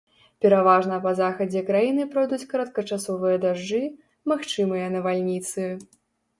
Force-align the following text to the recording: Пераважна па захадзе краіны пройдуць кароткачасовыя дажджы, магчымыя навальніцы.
Пераважна 0.43 0.95
па 1.03 1.11
захадзе 1.19 1.61
краіны 1.67 2.07
пройдуць 2.15 2.49
кароткачасовыя 2.55 3.37
дажджы, 3.45 3.85
магчымыя 4.35 4.93
навальніцы. 4.99 5.71